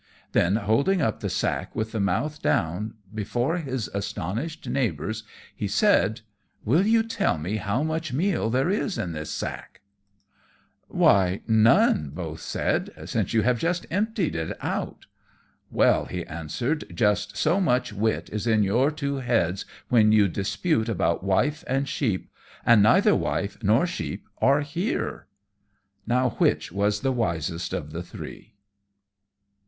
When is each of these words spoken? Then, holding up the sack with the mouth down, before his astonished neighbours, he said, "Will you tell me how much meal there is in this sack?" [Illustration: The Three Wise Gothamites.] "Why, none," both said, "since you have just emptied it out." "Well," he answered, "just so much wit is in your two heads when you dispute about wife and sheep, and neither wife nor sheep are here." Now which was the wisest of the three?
Then, 0.31 0.55
holding 0.55 0.99
up 0.99 1.19
the 1.19 1.29
sack 1.29 1.75
with 1.75 1.91
the 1.91 1.99
mouth 1.99 2.41
down, 2.41 2.95
before 3.13 3.59
his 3.59 3.87
astonished 3.93 4.67
neighbours, 4.67 5.21
he 5.55 5.67
said, 5.67 6.21
"Will 6.65 6.87
you 6.87 7.03
tell 7.03 7.37
me 7.37 7.57
how 7.57 7.83
much 7.83 8.11
meal 8.11 8.49
there 8.49 8.71
is 8.71 8.97
in 8.97 9.11
this 9.11 9.29
sack?" 9.29 9.81
[Illustration: 10.91 10.91
The 10.91 10.95
Three 10.95 11.01
Wise 11.03 11.13
Gothamites.] 11.13 11.37
"Why, 11.37 11.41
none," 11.53 12.09
both 12.15 12.39
said, 12.41 12.89
"since 13.05 13.33
you 13.35 13.41
have 13.43 13.59
just 13.59 13.85
emptied 13.91 14.35
it 14.35 14.57
out." 14.59 15.05
"Well," 15.69 16.05
he 16.05 16.25
answered, 16.25 16.85
"just 16.95 17.37
so 17.37 17.59
much 17.61 17.93
wit 17.93 18.27
is 18.31 18.47
in 18.47 18.63
your 18.63 18.89
two 18.89 19.17
heads 19.17 19.65
when 19.89 20.11
you 20.11 20.27
dispute 20.27 20.89
about 20.89 21.23
wife 21.23 21.63
and 21.67 21.87
sheep, 21.87 22.31
and 22.65 22.81
neither 22.81 23.13
wife 23.15 23.59
nor 23.61 23.85
sheep 23.85 24.27
are 24.39 24.61
here." 24.61 25.27
Now 26.07 26.29
which 26.39 26.71
was 26.71 27.01
the 27.01 27.11
wisest 27.11 27.71
of 27.71 27.91
the 27.91 28.01
three? 28.01 28.55